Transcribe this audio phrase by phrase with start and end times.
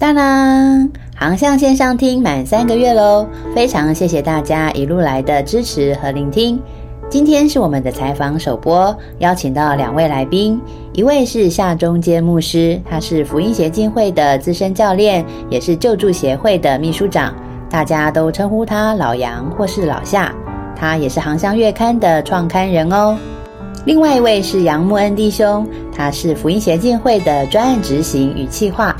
[0.00, 6.58] 当当，航向线上听满三个月喽，非常谢谢大家一路来的支持和聆听。
[7.10, 10.58] 今天是我们的采访首播，邀请到两位来宾，
[10.94, 17.34] 一位是夏中间牧师，他是福音协进会的资深教练，也是救助协会的秘书长，
[17.68, 20.34] 大家都称呼他老杨或是老夏。
[20.74, 23.14] 他也是航向月刊的创刊人哦。
[23.84, 28.96] 另外一位是杨木恩弟兄，他是福音协进会的专案执行与企划。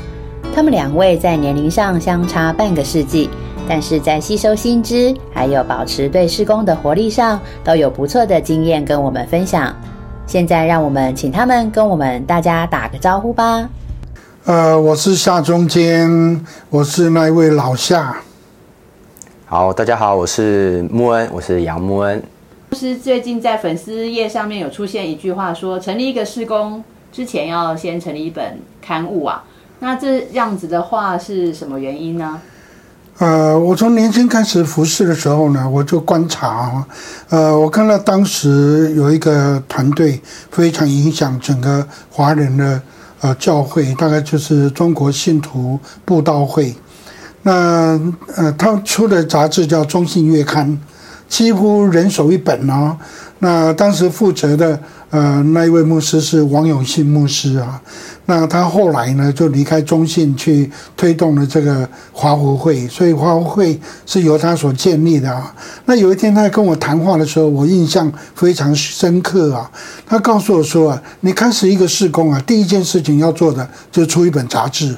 [0.53, 3.29] 他们两位在年龄上相差半个世纪，
[3.69, 9.73] 但是在吸收新知还有保持对施工的活力上，都有不错的经验跟我们分享。
[10.27, 13.67] 现在让我们请他们跟我们大家打个招呼吧。
[14.45, 18.17] 呃，我是夏中间，我是那一位老夏。
[19.45, 22.21] 好，大家好，我是穆恩，我是杨穆恩。
[22.71, 29.43] 牧师最近在粉丝页上面有出现一句话，说成立一个施工之前要先成立一本刊物啊。
[29.83, 32.39] 那这样子的话是什么原因呢？
[33.17, 36.85] 呃，我从年轻开始服侍的时候呢，我就观察，
[37.29, 40.21] 呃，我看到当时有一个团队
[40.51, 42.79] 非常影响整个华人的
[43.21, 46.75] 呃教会，大概就是中国信徒布道会。
[47.41, 47.99] 那
[48.35, 50.69] 呃，他出的杂志叫《中信月刊》。
[51.27, 52.97] 几乎人手一本哦。
[53.39, 54.77] 那当时负责的
[55.11, 57.79] 呃那一位牧师是王永信牧师啊。
[58.25, 65.53] 那他后来呢就离开中信去推动了这个华福会，所以华福会是由他所建立的啊。
[65.85, 69.69] 那有一天他跟我谈话的时候，我印象非常深刻啊。
[70.05, 74.95] 他告诉我说啊，你开始一个事工啊，第一件事情要做的就出一本杂志。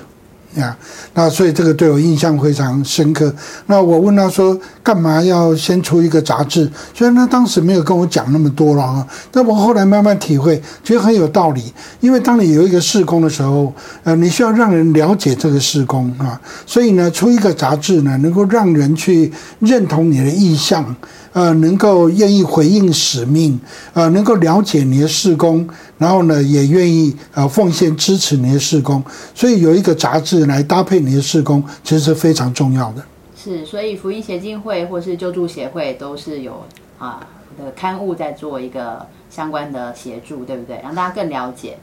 [0.55, 0.75] 呀，
[1.13, 3.33] 那所以这个对我印象非常深刻。
[3.65, 6.69] 那我问他说，干嘛要先出一个杂志？
[6.93, 11.73] 虽然他当时没有跟我讲那么多了啊，但我后来慢慢体会，觉得很有道理。
[11.99, 13.73] 因为当你有一个事工的时候，
[14.03, 20.95] 呃，你需要让人了解这个事工啊，所以呢，出一个杂志呢，能够让人去认同你的意向。
[21.33, 23.59] 呃，能够愿意回应使命，
[23.93, 25.67] 呃，能够了解你的事工，
[26.03, 29.01] 然后呢，也愿意呃奉献支持你的事工，
[29.33, 33.01] 所以有一个杂志来搭配你的事工，其实是非常重要的。
[33.41, 36.61] 是，所以福音协进会或是救助协会都是有
[36.99, 37.25] 啊
[37.57, 40.81] 的刊物在做一个相关的协助，对不对？
[40.83, 41.77] 让大家更了解。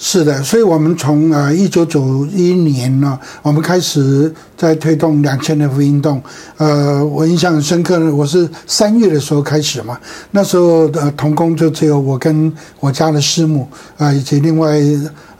[0.00, 6.22] 是的，所以我们从呃一九九一年呢，我们开始在推动两千的运动。
[6.56, 9.98] 呃，我印象很深刻呢，我是三月的时候开始嘛，
[10.30, 13.66] 那时候的童工就只有我跟我家的师母
[13.96, 14.78] 啊，以及另外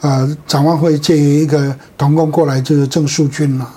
[0.01, 3.69] 呃展望会借一个童工过来，就是郑树军了。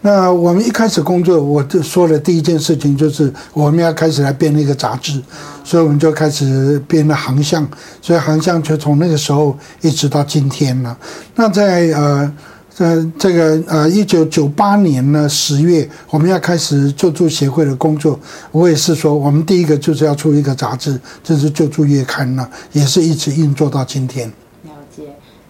[0.00, 5.20] 那我们一开始工作，我就说的第一件事情就是我们要开始来编一个杂志，
[5.64, 7.66] 所以我们就开始编了航向，
[8.00, 10.96] 所以航向就从那个时候一直到今天了。
[11.34, 12.32] 那在呃
[12.72, 18.18] 在这个呃一九九八年呢十月，我们要开始救助协会的工作，
[18.52, 24.30] 我也是说，我们第一个就是要出一个杂志，这是救助月刊呢，也是一直运作到今天。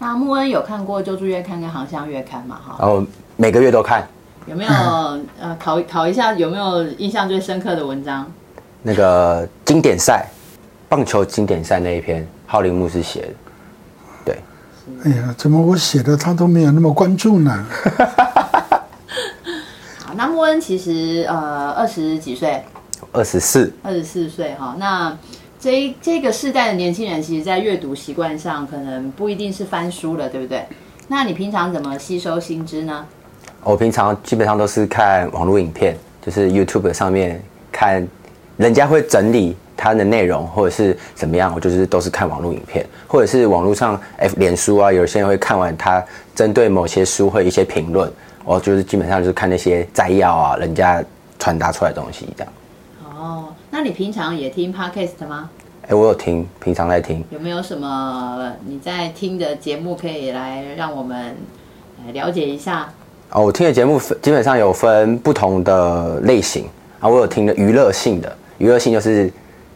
[0.06, 2.60] 那穆恩有看过救助月刊跟航向月刊嘛？
[2.64, 2.76] 哈。
[2.78, 4.06] 哦，每个月都看。
[4.46, 4.70] 有没有
[5.40, 8.24] 呃考考一下有没有印象最深刻的文章？
[8.84, 10.28] 那个经典赛，
[10.88, 13.28] 棒球经典赛那一篇，浩林牧师写的。
[14.26, 14.38] 对。
[15.02, 17.66] 哎呀，怎么我写的他都没有那么关注呢？
[20.06, 22.62] 好，那穆恩其实呃二十几岁，
[23.10, 24.76] 二十四，二十四岁哈。
[24.78, 25.18] 那
[25.66, 30.64] 这这个世代的年轻人，其实在阅读习惯上可能不一定是翻书了，对不对？
[31.08, 33.04] 那你平常怎么吸收新知呢？
[33.64, 38.06] 我平常基本上都是看网络影片，就是 YouTube 上面看，
[38.56, 46.00] 人家会整理它的内容或者是怎么样，我就是都是看网络影片，或者是网络上 F 脸书啊，有些人会看完他
[46.32, 48.08] 针对某些书会一些评论，
[48.44, 51.02] 我就是基本上就是看那些摘要啊，人家
[51.40, 52.52] 传达出来的东西这样。
[53.18, 55.50] 哦，那你平常也听 Podcast 吗？
[55.88, 57.24] 哎，我有听，平常在听。
[57.30, 61.36] 有没有什么你在听的节目可以来让我们
[62.12, 62.88] 了解一下？
[63.30, 66.64] 哦，我听的节目基本上有分不同的类型
[67.00, 67.08] 啊。
[67.08, 69.30] 我有听的娱乐性的，娱乐性就是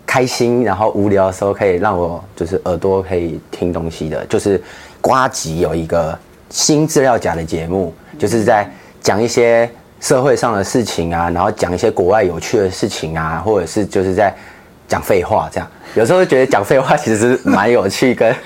[0.06, 4.24] 开心，然后无聊的时候可以让我就是耳朵可以听东西的。
[4.26, 4.60] 就是
[5.00, 6.16] 瓜吉有一个
[6.48, 8.68] 新资料夹的节目，就是在
[9.00, 9.68] 讲一些
[10.00, 14.34] 社会上的事情啊，然后讲一些国外有趣的事情啊，或者是就是在
[14.88, 15.70] 讲废话这样。
[15.94, 18.34] 有时候觉得讲废话其实是蛮有趣跟。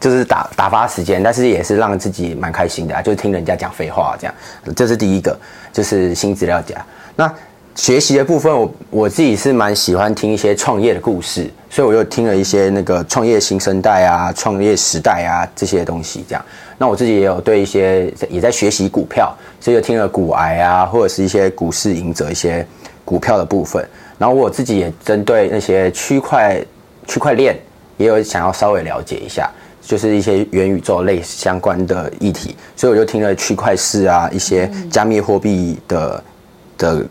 [0.00, 3.02] 就是打打发时间，但是也是让自己蛮开心的啊！
[3.02, 4.34] 就是听人家讲废话这样，
[4.76, 5.36] 这是第一个，
[5.72, 6.76] 就是新资料夹。
[7.16, 7.28] 那
[7.78, 16.24] 学习的部分，我我自己是蛮喜欢听一些创业的故事，所以我又听了一些那个创业新生代啊、创业时代啊这些东西。
[16.28, 16.44] 这样，
[16.76, 22.66] 那我自己也有对一些也在学习股票，所以就听了股癌啊，或者是一些股市赢者一些
[23.04, 23.88] 股票的部分。
[24.18, 26.60] 然后我自己也针对那些区块
[27.06, 27.56] 区块链
[27.96, 29.48] 也有想要稍微了解一下，
[29.80, 36.24] 就是一些元宇宙类相关的议题，所以我就听了区块市啊，一些加密货币的
[36.76, 37.06] 的。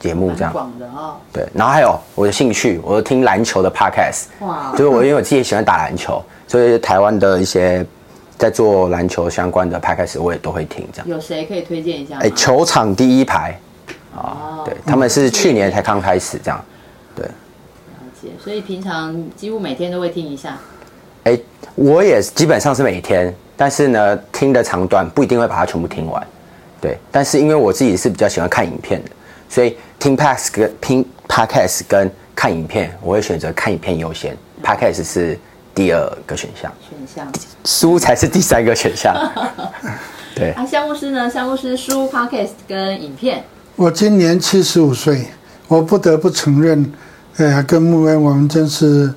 [0.00, 1.14] 节目这样，广的哦。
[1.32, 7.86] 对，然后还有我的兴趣，我听篮球的 podcast，哇，就是我因为我自己喜欢打篮球，所以台湾的一些
[8.38, 11.06] 在做篮球相关的 podcast 我也都会听这样。
[11.08, 12.16] 有谁可以推荐一下？
[12.18, 13.60] 哎，球场第一排，
[14.16, 16.64] 啊，对，他们是去年才刚开始这样，
[17.14, 17.24] 对。
[17.26, 17.32] 了
[18.20, 20.56] 解，所以平常几乎每天都会听一下。
[21.24, 21.38] 哎，
[21.74, 26.26] 我也基本上是每天，但是呢，听的长短不一定会把它全部听完，
[26.80, 26.98] 对。
[27.12, 29.10] 但是因为我自己是比较喜欢看影片的，
[29.50, 29.76] 所以。
[30.00, 35.38] 听 Pass 跟听 Podcast 跟看影片，我会选择看影片优先，Podcast 是
[35.74, 36.72] 第二个选项。
[36.88, 37.30] 选项
[37.66, 39.14] 书才是第三个选项。
[40.34, 40.52] 对。
[40.52, 41.28] 啊，项目师呢？
[41.28, 43.44] 项目师书、Podcast 跟影片。
[43.76, 45.26] 我今年七十五岁，
[45.68, 46.90] 我不得不承认，
[47.36, 49.12] 呃，跟木恩我们真是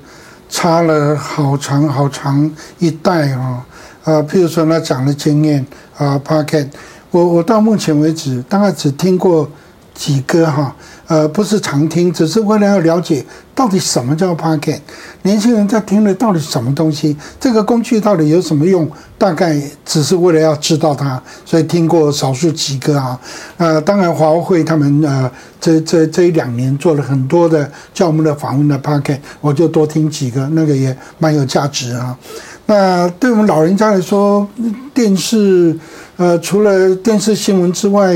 [0.50, 3.66] 差了好长好长一代啊！
[4.04, 5.64] 啊，譬如说他讲的经验
[5.96, 6.68] 啊，Podcast，
[7.10, 9.48] 我我到目前为止大概只听过。
[9.94, 10.74] 几个哈，
[11.06, 13.24] 呃，不是常听，只是为了要了解
[13.54, 14.80] 到底什么叫 Pocket，
[15.22, 18.90] 年轻人在听的到底什么东西，这个工具到底有什么用？
[19.16, 23.18] 大概只是为了要知道它，所以听过少数几个啊。
[23.56, 25.30] 呃，当然华为他们呃，
[25.60, 32.18] 这这这一两年做了很多的叫我们的访问的 Pocket，我就多听几个，那个也蛮有价值啊。
[32.66, 34.46] 那对我们老人家来说，
[34.92, 35.78] 电视。
[36.16, 38.14] 呃，除了电视新闻之外，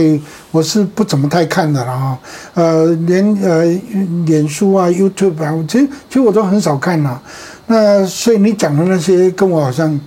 [0.52, 2.18] 我是不怎么太看的了哈。
[2.54, 3.64] 呃，连呃
[4.24, 7.20] 脸书啊、YouTube 啊，其实其实我都很少看呐。
[7.66, 10.00] 那所以你讲的那些跟我好像，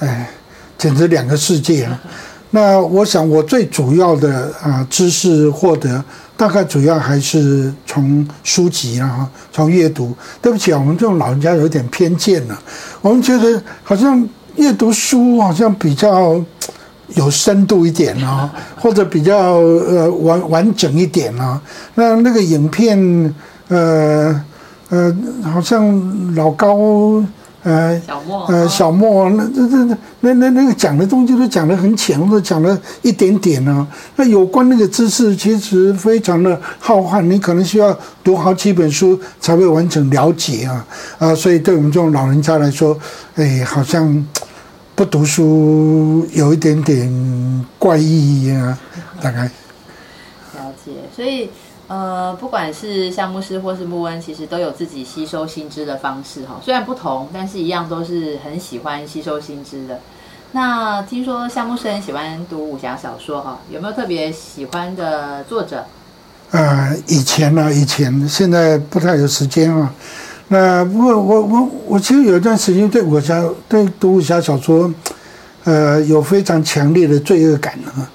[0.00, 0.28] 哎，
[0.76, 2.02] 简直两个世界啊。
[2.50, 6.02] 那我想我最主要的啊知识获得，
[6.36, 10.14] 大概主要还是从书籍啊，从阅读。
[10.40, 12.58] 对不起啊，我们这种老人家有点偏见了，
[13.00, 16.44] 我们觉得好像阅读书好像比较。
[17.14, 21.62] 有深度一点啊，或者比较呃完完整一点啊。
[21.94, 23.32] 那那个影片，
[23.68, 24.44] 呃
[24.88, 27.22] 呃，好像老高
[27.66, 33.86] 呃小莫呃小莫那那那那那那个讲的东西都讲的很浅，或者讲了一点点啊。
[34.14, 40.86] 那有关那个知识其实非常的浩瀚，你可能需要读好几本书才会完整了解啊
[41.18, 41.34] 啊。
[41.34, 42.96] 所以对我们这种老人家来说，
[43.34, 44.24] 哎，好像。
[44.96, 48.78] 不读书有一点点怪异啊，
[49.20, 50.92] 大概了解。
[51.14, 51.50] 所以
[51.88, 56.60] 呃，不管是项目师或是穆恩，其实都有自己吸收新知的方式哈。
[56.64, 60.00] 虽然不同，但是一样都是很喜欢吸收新知的。
[60.52, 65.84] 那听说项目师很喜欢读武侠小说哈，有没有特别喜欢的作者？
[66.50, 69.92] 呃，以前呢，以前现在不太有时间啊。
[70.48, 74.92] 那不过我我我其实有一段时间对武侠对读武侠小说，
[75.64, 78.10] 呃，有非常强烈的罪恶感啊。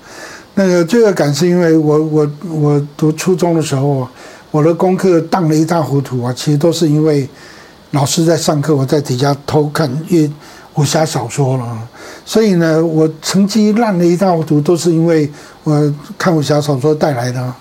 [0.56, 4.08] 那个罪恶感是因为我我我读初中的时候，
[4.52, 6.34] 我的功课荡了一塌糊涂啊。
[6.36, 7.28] 其实都是因为
[7.92, 10.30] 老师在上课，我在底下偷看阅
[10.76, 11.88] 武侠小说了。
[12.26, 15.30] 所以呢，我成绩烂了一塌糊涂，都是因为
[15.64, 17.54] 我看武侠小说带来的。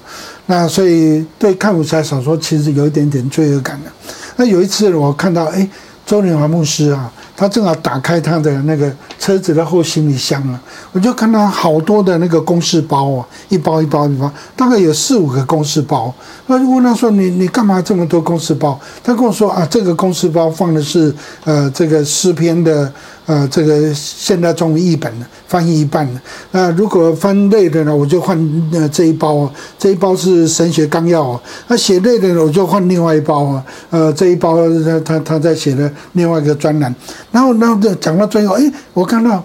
[0.46, 3.90] 那所以对看武侠小说其实有一点点罪恶感的。
[4.36, 5.68] 那有一次我看到，哎，
[6.04, 10.60] 周连华牧师啊，他正好打开他的那个车子的后行李箱啊，
[10.92, 16.12] 我就看到好多的那个公事包啊，一包一包一包，大概有四五个公事包。
[16.46, 22.92] 我就问他说：“你你干嘛这么多公事包？”他跟我说：“啊，这个公事包放的是呃这个诗篇的。”
[23.30, 26.20] 呃，这个现代中文译本的翻译一半了，
[26.50, 28.36] 那如果翻累的呢，我就换
[28.72, 36.92] 呃这一包，这一包是神学纲要，那写累的呢，我就换另外一包啊，呃这一包他他他在写的另外一个专栏，
[37.30, 39.40] 然后然后讲到最后，哎，我看到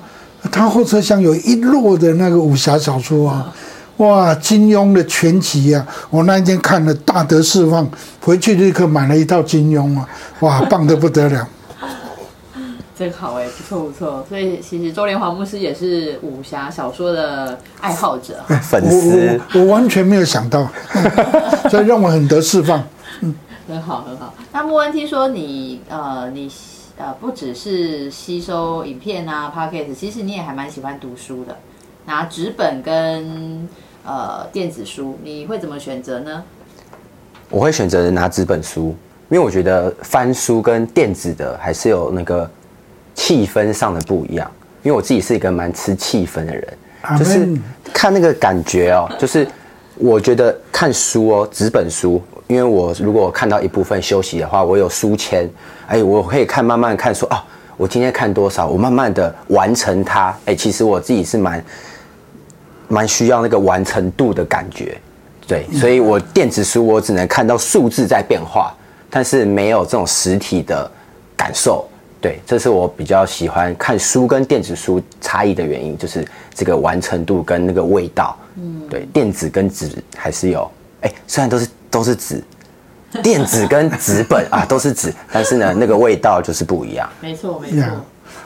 [0.51, 3.53] 他后车厢有一摞的那个武侠小说啊，
[3.97, 7.87] 哇，金庸的全集啊，我那一天看了大得释放，
[8.19, 11.47] 回去立刻买了一套金庸啊，哇，棒得不得了。
[12.97, 14.25] 这个好哎，不错不错。
[14.29, 19.39] 所以其实周连华牧师也是武侠小说的爱好者， 粉丝。
[19.53, 20.67] 我完全没有想到，
[21.69, 22.83] 所以让我很得释放。
[23.21, 23.35] 嗯，
[23.67, 24.33] 很好很好。
[24.51, 26.49] 那莫恩听说你呃你
[26.97, 31.55] 呃不只是吸收影片啊 p o c k e t 其实你也还蛮喜欢读书的，
[32.05, 33.67] 拿纸本跟
[34.05, 36.43] 呃电子书，你会怎么选择呢？
[37.49, 38.95] 我会选择拿纸本书，
[39.29, 42.49] 因为我觉得翻书跟电子的还是有那个
[43.15, 44.49] 气氛上的不一样。
[44.83, 46.77] 因为我自己是一个蛮吃气氛的人，
[47.17, 47.49] 就是
[47.91, 49.47] 看那个感觉哦，就是
[49.95, 55.49] 我觉得看书哦，纸本书，因为我如果看到一部分休息的话，我有书签，
[55.87, 57.43] 哎，我可以看慢慢看说啊，
[57.77, 61.65] 我今天看多少，我慢慢的完成它，哎，其实我自己是蛮
[62.87, 64.95] 蛮需要那个完成度的感觉。
[65.47, 68.71] 对，所以我电子书我只能看到数字在变化，
[69.09, 70.91] 但是没有这种实体的
[71.35, 71.89] 感受。
[72.25, 78.35] 对，这是我比较喜欢看书跟电子书差异的原因，就是这个完成度跟那个味道。
[78.55, 80.67] 嗯，对，电子跟纸还是有，
[81.01, 82.43] 哎，虽然都是都是纸，
[83.21, 87.07] 电子跟纸本 啊都是纸，但是呢，那个味道就是不一样。
[87.21, 87.85] 没错，没错。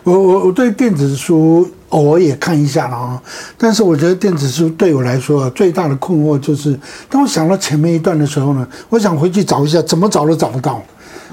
[0.04, 3.24] 我我我对电子书偶尔也看一下了啊，
[3.58, 6.78] 但是我觉得电子书对我来说最大的困惑就是，
[7.10, 10.84] 当我想到前面一段的时候呢，我想回去找一下，怎么找都找不到，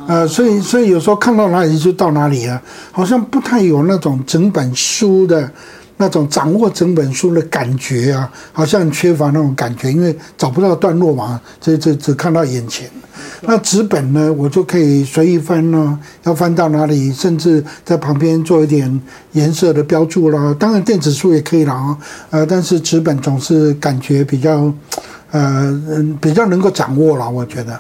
[0.07, 2.61] 呃，所以所以有时候看到哪里就到哪里啊，
[2.93, 5.51] 好像不太有那种整本书的。
[5.99, 12.87] 那种掌握整本书的感觉啊，好像缺乏那种感觉，因为找不到段落嘛，这这只看到眼前。
[13.41, 19.01] 那纸本呢，我就可以随意翻呢，要翻到哪里，甚至在旁边做一点
[19.33, 20.55] 颜色的标注啦。
[20.59, 21.99] 当然电子书也可以啦啊，
[22.29, 24.71] 呃，但是纸本总是感觉比较，
[25.31, 25.83] 呃，
[26.21, 27.73] 比较能够掌握了，我觉得。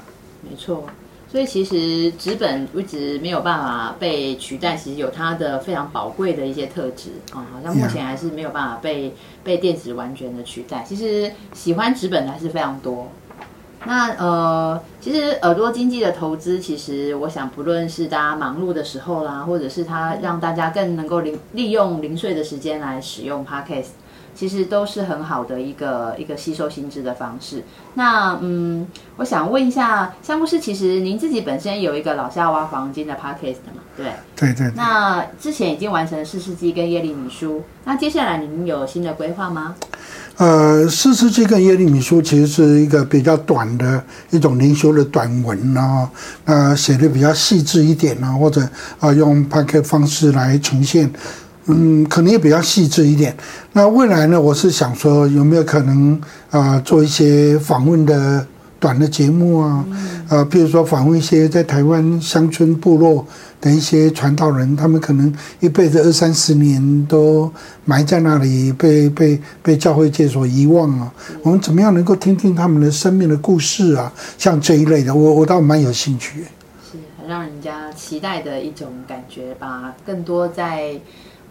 [0.43, 0.83] 没错。
[1.29, 10.85] 所以其实纸本一直没有办法被取代，其实有它的非常宝贵的一些特质啊，好像目前还是没有办法被被电子完全的取代。
[10.89, 13.09] 其实喜欢纸本的还是非常多。
[13.85, 23.91] 那呃，其实耳朵经济的投资，其实我想不论是大家忙碌的时候啦，或者是它让大家更能够零利用零碎的时间来使用 Podcast。
[24.37, 27.65] 其实都是很好的一个一个吸收心智的方式。
[27.95, 33.83] 那嗯，我想问一下，项目师，其实您自己本身有一个老夏挖黄金的 podcast 嘛？
[33.97, 34.71] 对，对对。
[34.77, 39.75] 那之前已经完成了四世纪跟耶利米书，那接下来您有新的规划吗？
[40.37, 46.11] 呃，四世纪跟耶利米书其实是一个比较短的一种灵修的短文啊，
[46.45, 48.61] 呃，写的比较细致一点啊，或者
[49.01, 51.11] 啊用 p o c k e t 方式来呈现。
[51.69, 53.37] 嗯，可能也比较细致一点。
[53.73, 54.41] 那未来呢？
[54.41, 56.21] 我是想说，有没有可能
[56.51, 58.47] 啊，做一些访问的
[58.79, 59.85] 短的节目啊？
[60.29, 63.27] 呃，比如说访问一些在台湾乡村部落
[63.61, 67.53] 的一些传道人，他们可能一辈子二三十年都
[67.85, 71.13] 埋在那里，被被被教会界所遗忘啊。
[71.43, 74.13] 我们怎么样能够听听他们的生命的故事啊？
[74.39, 76.45] 像这一类的，我我倒蛮有兴趣。
[76.89, 79.93] 是很让人家期待的一种感觉吧？
[80.07, 80.93] 更多在。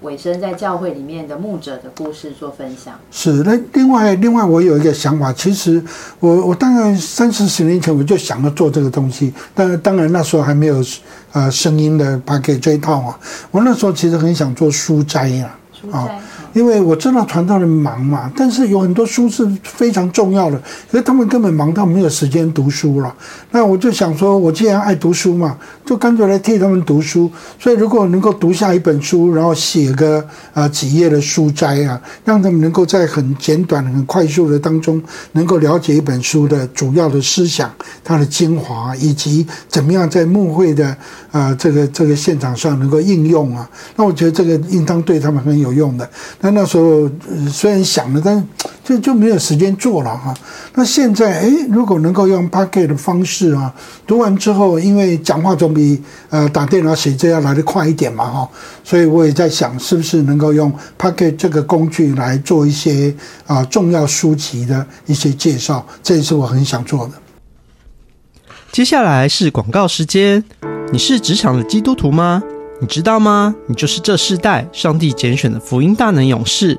[0.02, 5.84] 尾声在教会里面的牧者的故事做分享是那另外另外我有一个想法，其实
[6.20, 10.84] 我我大概三四十年前我就想要做这个东西，但当然那时候还没有
[11.32, 13.20] 呃声音的 c k 这一套啊。
[13.52, 15.56] 我那时候其实很想做书斋呀，
[15.92, 16.10] 啊。
[16.56, 20.58] 因为我知道传道人忙嘛，但是有很多书是非常重要的，
[20.90, 23.14] 可是他们根本忙到没有时间读书了。
[23.52, 27.30] 那我就想说，我既然爱读书嘛，就干脆来替他们读书。
[27.60, 37.70] 所以如果能够读下一本书，然后写个呃几页的书摘啊，让他们能够在很简短、很快速的当中，能够了解一本书的主要的思想、
[38.02, 40.96] 它的精华，以及怎么样在牧会的
[41.32, 46.10] 呃这个这个现场上能够应用啊，那我觉得这个应当对他们很有用的。
[46.46, 47.10] 那那时候
[47.50, 48.48] 虽然想了，但
[48.86, 50.32] 就就没有时间做了哈。
[50.76, 53.74] 那现在哎，如果能够用 p a c k e t 的方式啊，
[54.06, 56.00] 读完之后，因为讲话总比
[56.30, 58.48] 呃打电脑写字要来得快一点嘛哈，
[58.84, 63.12] 所以我也在想，是不是能够用 p a c k e t 这个工具来做一些
[63.48, 67.14] 啊重要书籍的一些介绍，这也是我很想做的。
[68.72, 70.44] 接下来是广告时间，
[70.92, 72.44] 你是职场的基督徒吗？
[72.82, 73.56] 你知道吗？
[73.68, 76.78] 你就是这世代上帝拣选的福音大能勇士。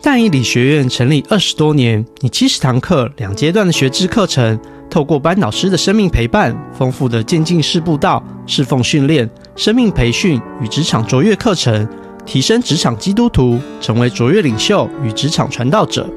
[0.00, 4.58] 但以理学院成立二十多年，以七十堂课、两阶段的学制课程，
[4.90, 11.86] 透过班导师的生命陪伴、丰富的渐进式步道、侍奉训练、生命培训与职场卓越课程，
[12.24, 16.08] 提升职场基督徒，成为卓越领袖与职场传道者。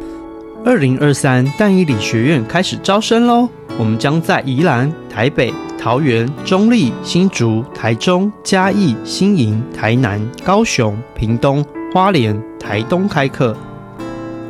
[0.66, 3.48] 二零二三但以理学院开始招生喽！
[3.78, 5.54] 我们将在宜兰、台北。
[5.78, 13.56] 桃园、中立、新竹、台中、嘉义、新营、台南、高雄、屏东、花莲、台东开课，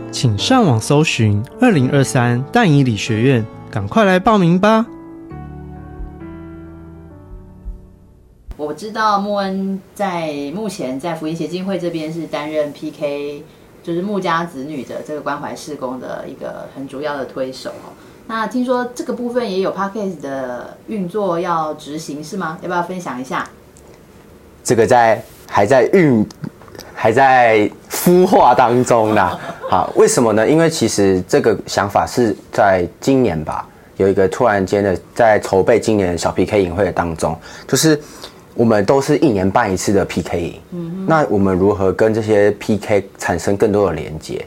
[0.10, 4.86] 请上网搜寻二零二三淡宜理学院，赶快来报名吧！
[8.56, 13.44] 我知道莫恩在目前在福音协进会这边是担任 PK
[13.86, 17.94] 就是穆家子女的这个关怀事工的一个很主要的推手哦。
[18.28, 22.58] 那听说这个部分也有 Podcast 的运作要执行是吗？
[22.64, 23.48] 要不要分享一下？
[24.64, 26.28] 这个在还在运，
[26.96, 29.40] 还在孵化当中呢。
[29.70, 30.50] 好，为什么呢？
[30.50, 37.38] 因为其实这个想法是在今年吧，有一个突然间的在筹备今年的小 PK 影会的当中，
[37.68, 38.00] 就是
[38.56, 44.44] 我们都是一年办一次的 PK 营，嗯，那我们如何跟这些 PK 产生更多的连接？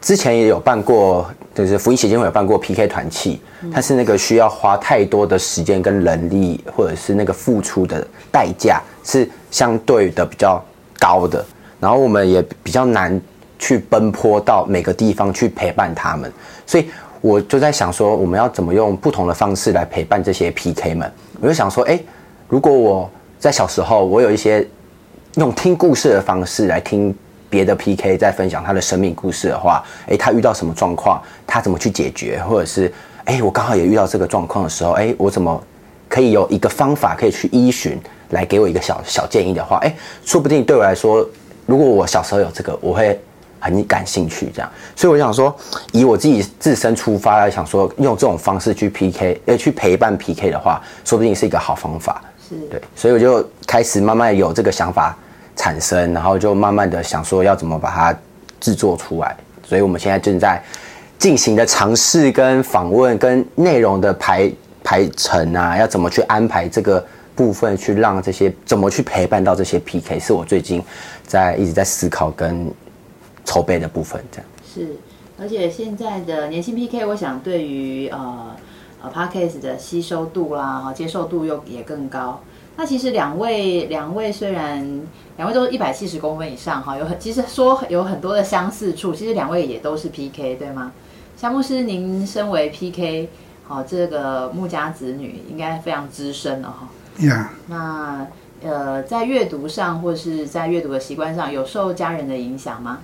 [0.00, 3.40] 之前也有办过，就是福音协进会有办过 PK 团契，
[3.72, 10.62] 但是那个需要花太多的时间跟人力，或者是那个付出的代价是相对的比较
[10.98, 11.44] 高的，
[11.80, 13.18] 然后我们也比较难
[13.58, 16.30] 去奔波到每个地方去陪伴他们，
[16.66, 16.86] 所以
[17.22, 21.10] 我就在想说，我们要怎么用不同的方式来陪伴这些 PK 们？
[21.40, 21.98] 我就想说，哎，
[22.46, 23.10] 如果我
[23.44, 24.66] 在小时候，我有一些
[25.34, 27.14] 用听故事的方式来听。
[27.50, 32.92] 别的 PK 在分享他的生命故事的话，诶，他遇到什么状况，他怎么去解决，或者是，
[33.26, 35.62] 诶，我刚好也遇到这个状况的时候，诶，我怎么
[36.08, 37.96] 可以有一个方法可以去依循，
[38.30, 41.24] 来给我一个小小建议的话，诶，说不定对我来说，
[41.66, 43.20] 如果我小时候有这个，我会
[43.60, 44.68] 很感兴趣这样。
[44.96, 45.54] 所以我想说，
[45.92, 52.20] 以我自己自身出发来想说，用这种方式去 PK，诶，去陪伴 PK 的话，说不定是一个好方法。
[52.54, 55.16] 是对，所以我就开始慢慢有这个想法。
[55.56, 58.18] 产生，然后就慢慢的想说要怎么把它
[58.58, 60.60] 制作出来，所以我们现在正在
[61.16, 64.50] 进行的尝试跟访问跟内容的排
[64.82, 67.06] 排程啊，要怎么去安排这个
[67.36, 70.82] 部分，去让这些怎么去陪伴到这些 PK，是我最近
[71.24, 72.68] 在一直在思考跟
[73.44, 74.20] 筹备的部分。
[74.32, 74.96] 这样是，
[75.40, 78.50] 而且现在的年轻 PK，我想对于呃
[79.04, 82.40] 呃 Podcast 的吸收度啦，接受度又也更高。
[82.76, 85.02] 那其实两位两位虽然
[85.36, 90.90] 两位都是一百七十公分以上哈，有很其实说有很多的相似处，其实两位也都是 PK 对吗？
[91.36, 93.28] 夏牧师，您身为 PK，
[93.64, 96.88] 好这个穆家子女应该非常资深了哈。
[97.20, 97.46] Yeah。
[97.68, 98.26] 那
[98.62, 102.98] 呃，在阅读上或是在阅读的习惯上有受家人的影响吗？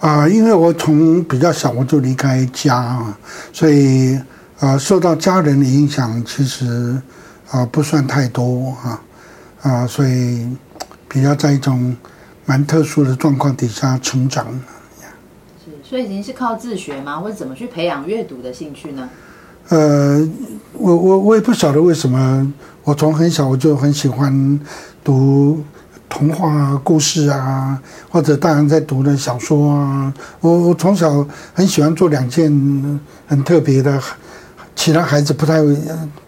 [0.00, 3.18] 啊，因为我从比较小我就离开家啊，
[3.52, 4.20] 所以
[4.62, 6.96] 呃受到家人的影响其实。
[7.50, 9.02] 啊，不算太多啊，
[9.60, 10.48] 啊，所以
[11.06, 11.94] 比较在一种
[12.46, 14.46] 蛮特殊的状况底下成长。
[15.62, 17.20] 是，所以您是靠自学吗？
[17.20, 19.06] 或者怎么去培养阅读的兴趣呢？
[19.68, 20.26] 呃，
[20.72, 22.50] 我我我也不晓得为什么，
[22.84, 24.58] 我从很小我就很喜欢
[25.04, 25.62] 读
[26.08, 30.14] 童话故事啊，或者大人在读的小说啊。
[30.40, 31.22] 我我从小
[31.52, 32.50] 很喜欢做两件
[33.26, 34.02] 很特别的。
[34.74, 35.76] 其他孩子不太会、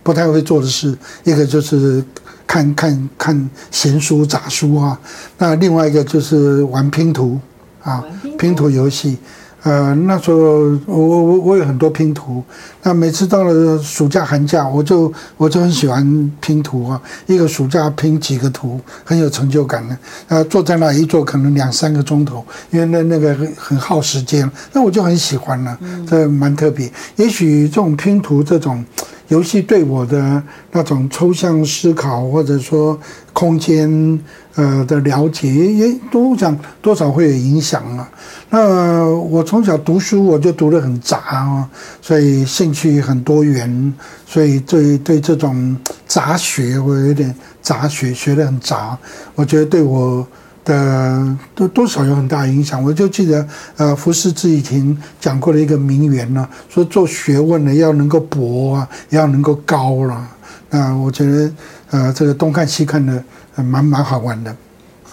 [0.03, 2.05] 不太会做的事，一个就是
[2.47, 4.99] 看看看闲书杂书啊，
[5.39, 7.41] 那另外一个就是玩拼图
[7.83, 8.05] 啊，
[8.39, 9.19] 拼图游戏。
[9.65, 12.45] 呃，那时候我我我我有很多拼图，
[12.83, 19.97] 那每次到了暑假寒假，我就我就很喜欢拼图啊，一个暑假拼几个图，很有成就感的。
[20.29, 26.93] 呃，坐在那一坐可能两三个钟头，因为那那个很很耗时间，那我就很喜欢了，这蛮特别。
[27.17, 28.85] 也许这种拼图这种
[29.29, 33.01] 游戏对我的那种抽象思考，或者说
[33.33, 34.21] 空间。
[34.57, 38.09] 呃的了解也都讲多少会有影响啊。
[38.55, 41.69] 那我从小读书我就读得很杂啊，
[42.01, 43.93] 所以兴趣很多元，
[44.25, 48.97] 所以对对这种杂学我有点杂学学得很杂，
[49.35, 50.25] 我觉得对我
[50.65, 52.81] 的多多少有很大影响。
[52.81, 53.45] 我就记得
[53.77, 60.29] 呃，福士自己庭讲过的一个名言呢，说做学问呢要能够博啊，要能够高了。
[60.71, 61.53] 那我觉得
[61.91, 63.21] 呃，这个东看西看的。
[63.57, 64.51] 蛮蛮好玩的，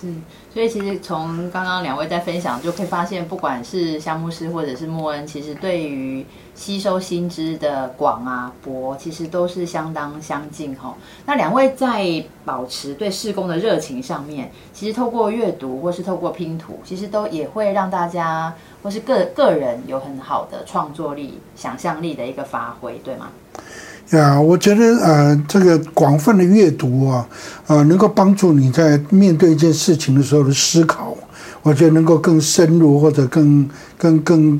[0.01, 0.07] 是，
[0.53, 10.93] 所以其实从刚刚两位在分享，就可以发现，不管是香木师或者是莫恩，其实对于吸收新知的广啊博，其实都是相当相近哈。
[11.25, 23.29] 那两位在保持对施工的热情上面，其实透过阅读或是透过拼图，其实都也会让大家或是个个人有很好的创作力、想象力的一个发挥，对吗？
[24.19, 27.25] 啊，我觉得呃，这个广泛的阅读啊，
[27.67, 31.15] 呃，能够帮助你在面对一件事情的时候的思考，
[31.63, 34.59] 我觉得能够更深入或者更更更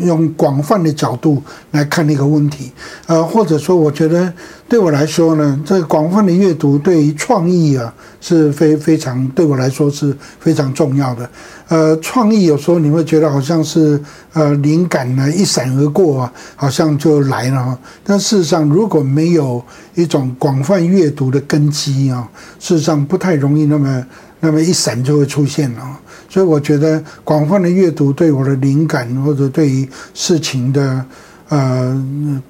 [0.00, 2.70] 用广泛的角度来看那个问题，
[3.06, 4.32] 呃，或者说，我觉得
[4.68, 11.28] 对我来说呢，这广泛的阅读对于创意啊是非非常对我来说是非常重要的。
[11.68, 14.00] 呃，创意有时候你会觉得好像是
[14.32, 17.78] 呃灵感呢一闪而过啊，好像就来了。
[18.04, 22.28] 但事实上，如果没有一种广泛阅读的根基啊，
[22.60, 24.04] 事实上不太容易那么
[24.40, 26.00] 那么一闪就会出现了。
[26.28, 31.04] 所以我觉得广泛的阅读对我的灵感或者对于事情的
[31.48, 32.04] 呃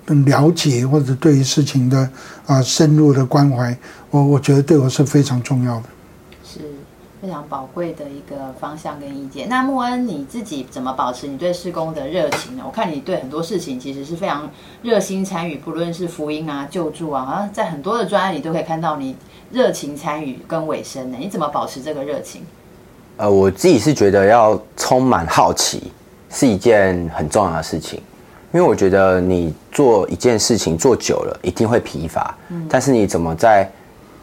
[0.07, 2.09] 了解，或者对于事情的
[2.46, 3.77] 啊深入的关怀，
[4.11, 5.85] 我我觉得对我是非常重要的。
[6.42, 6.61] 是
[7.20, 9.49] 非常宝贵的一个方向跟意见。
[9.49, 12.62] 那穆恩你自己怎么保持你对施工的热情呢？
[12.64, 14.51] 我看你对很多事情其实是非常
[14.83, 19.14] 热心参与，不论是福音啊、救助啊，好像在很多的专案里都可以看到你
[19.50, 21.16] 热情参与跟尾声呢。
[21.20, 22.42] 你怎么保持这个热情？
[23.18, 25.90] 呃，我自己是觉得要充满好奇
[26.30, 27.98] 是一件很重要的事情，
[28.52, 32.37] 因为我觉得你做一件事情做久了一定会疲乏，
[32.68, 33.66] 但是你怎么在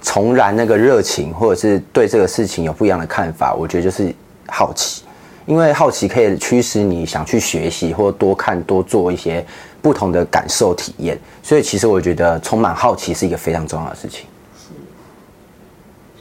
[0.04, 4.14] 重燃那个热情，或者是对这个事情有不一样的看法，我觉得就是
[4.48, 5.02] 好奇，
[5.48, 9.44] 因为好奇可以驱使你想去学习，或多看多做一些
[9.82, 14.26] 不同的感受体验，所以其实我觉得充满好奇是一个非常重要的事情。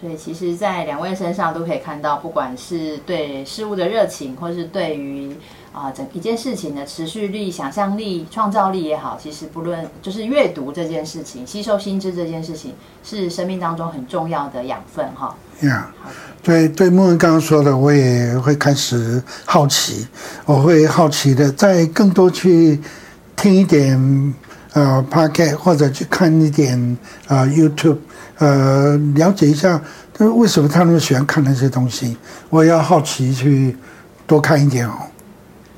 [0.03, 5.33] 所以，其实，在两位身上都可以看到，不管是对事物的热情，或是对于
[5.73, 15.37] 啊整一件事情的持续力、想象力、创造力也好，其实不论就是阅读这件事情、吸收新知这件事情，是生命当中很重要的养分哈。
[15.61, 15.95] 呀，
[16.43, 20.05] 对对，木文刚刚说的，我也会开始好奇，
[20.47, 22.81] 我会好奇的再更多去
[23.37, 24.35] 听一点
[24.73, 27.99] 呃 p o c a e t 或者去看一点呃 YouTube。
[28.43, 29.81] 呃，了解一下，
[30.19, 32.17] 就为什么他们喜欢看那些东西？
[32.51, 33.77] 我也要好奇去
[34.27, 34.95] 多看一点哦。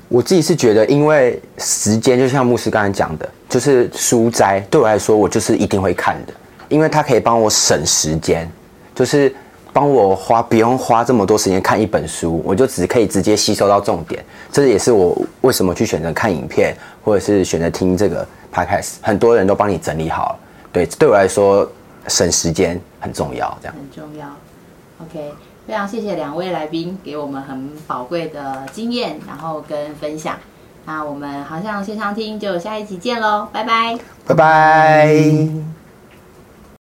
[0.07, 6.33] 我自己是觉得，因为时间就像牧师刚才讲的，就是书斋对我来说，我就是一定会看的，
[6.67, 8.49] 因为它可以帮我省时间，
[8.95, 9.31] 就是
[9.71, 14.25] 帮我花不用花这么多时间看一本书，我就只可以直接吸收到重点。
[14.51, 20.39] 这也是我为什么去选择看影片，或者是选择听这个 podcast，很多人都帮你整理好了。
[20.71, 21.71] 对，对我来说。
[22.07, 24.27] 省时间很重要，这样很重要。
[25.01, 25.33] OK，
[25.67, 30.37] 非常谢谢两位来宾给我们很宝贵的经验，然后跟分享。
[30.85, 35.74] 那我们好像线上听就下一集见喽，拜拜，拜拜。